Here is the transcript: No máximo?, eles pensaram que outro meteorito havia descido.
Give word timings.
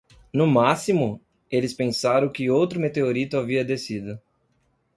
No 0.33 0.47
máximo?, 0.47 1.21
eles 1.47 1.75
pensaram 1.75 2.27
que 2.31 2.49
outro 2.49 2.79
meteorito 2.79 3.37
havia 3.37 3.63
descido. 3.63 4.19